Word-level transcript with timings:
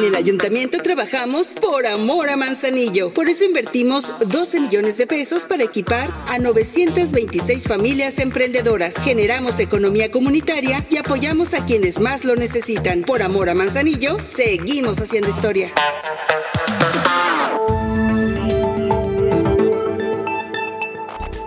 En 0.00 0.06
el 0.06 0.14
ayuntamiento 0.14 0.78
trabajamos 0.78 1.48
por 1.48 1.86
amor 1.86 2.30
a 2.30 2.36
Manzanillo. 2.38 3.12
Por 3.12 3.28
eso 3.28 3.44
invertimos 3.44 4.14
12 4.26 4.60
millones 4.60 4.96
de 4.96 5.06
pesos 5.06 5.42
para 5.42 5.62
equipar 5.62 6.10
a 6.26 6.38
926 6.38 7.64
familias 7.64 8.18
emprendedoras. 8.18 8.94
Generamos 9.04 9.58
economía 9.58 10.10
comunitaria 10.10 10.86
y 10.88 10.96
apoyamos 10.96 11.52
a 11.52 11.66
quienes 11.66 12.00
más 12.00 12.24
lo 12.24 12.34
necesitan. 12.34 13.02
Por 13.02 13.20
amor 13.20 13.50
a 13.50 13.54
Manzanillo, 13.54 14.16
seguimos 14.24 14.98
haciendo 15.02 15.28
historia. 15.28 15.70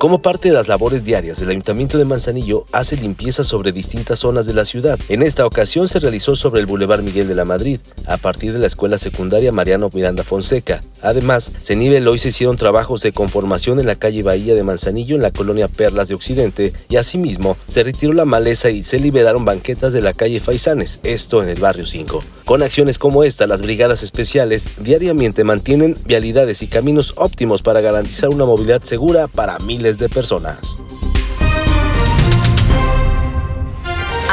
Como 0.00 0.22
parte 0.22 0.48
de 0.48 0.54
las 0.54 0.66
labores 0.66 1.04
diarias, 1.04 1.42
el 1.42 1.50
Ayuntamiento 1.50 1.98
de 1.98 2.06
Manzanillo 2.06 2.64
hace 2.72 2.96
limpieza 2.96 3.44
sobre 3.44 3.70
distintas 3.70 4.20
zonas 4.20 4.46
de 4.46 4.54
la 4.54 4.64
ciudad. 4.64 4.98
En 5.10 5.22
esta 5.22 5.44
ocasión 5.44 5.88
se 5.88 6.00
realizó 6.00 6.36
sobre 6.36 6.60
el 6.60 6.66
Boulevard 6.66 7.02
Miguel 7.02 7.28
de 7.28 7.34
la 7.34 7.44
Madrid, 7.44 7.80
a 8.06 8.16
partir 8.16 8.54
de 8.54 8.58
la 8.60 8.66
Escuela 8.66 8.96
Secundaria 8.96 9.52
Mariano 9.52 9.90
Miranda 9.92 10.24
Fonseca. 10.24 10.82
Además, 11.02 11.52
se 11.60 11.76
niveló 11.76 12.14
y 12.14 12.18
se 12.18 12.30
hicieron 12.30 12.56
trabajos 12.56 13.02
de 13.02 13.12
conformación 13.12 13.78
en 13.78 13.84
la 13.84 13.94
calle 13.94 14.22
Bahía 14.22 14.54
de 14.54 14.62
Manzanillo 14.62 15.16
en 15.16 15.22
la 15.22 15.32
colonia 15.32 15.68
Perlas 15.68 16.08
de 16.08 16.14
Occidente 16.14 16.72
y 16.88 16.96
asimismo 16.96 17.58
se 17.68 17.82
retiró 17.82 18.14
la 18.14 18.24
maleza 18.24 18.70
y 18.70 18.84
se 18.84 19.00
liberaron 19.00 19.44
banquetas 19.44 19.92
de 19.92 20.00
la 20.00 20.14
calle 20.14 20.40
Faisanes, 20.40 21.00
esto 21.02 21.42
en 21.42 21.50
el 21.50 21.60
barrio 21.60 21.84
5. 21.84 22.24
Con 22.46 22.62
acciones 22.62 22.98
como 22.98 23.22
esta, 23.22 23.46
las 23.46 23.60
brigadas 23.60 24.02
especiales 24.02 24.70
diariamente 24.78 25.44
mantienen 25.44 25.98
vialidades 26.06 26.62
y 26.62 26.68
caminos 26.68 27.12
óptimos 27.16 27.60
para 27.60 27.82
garantizar 27.82 28.30
una 28.30 28.46
movilidad 28.46 28.82
segura 28.82 29.28
para 29.28 29.58
de 29.98 30.08
personas. 30.08 30.78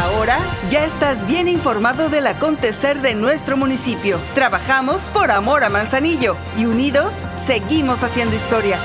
Ahora 0.00 0.38
ya 0.70 0.84
estás 0.84 1.26
bien 1.26 1.48
informado 1.48 2.08
del 2.08 2.26
acontecer 2.26 3.00
de 3.00 3.14
nuestro 3.14 3.56
municipio. 3.56 4.18
Trabajamos 4.34 5.02
por 5.10 5.30
amor 5.30 5.62
a 5.64 5.68
Manzanillo 5.68 6.36
y 6.58 6.64
unidos 6.64 7.26
seguimos 7.36 8.02
haciendo 8.02 8.34
historia. 8.34 8.78